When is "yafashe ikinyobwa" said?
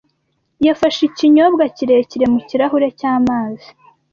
0.67-1.63